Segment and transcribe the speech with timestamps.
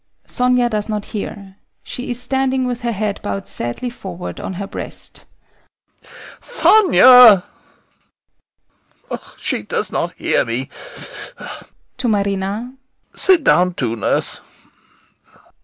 [0.25, 1.57] [SONIA does not hear.
[1.83, 5.27] She is standing with her head bowed sadly forward on her breast]
[6.41, 7.43] Sonia!
[9.11, 10.69] [A pause] She does not hear me.
[11.97, 12.73] [To MARINA]
[13.13, 14.39] Sit down too, nurse.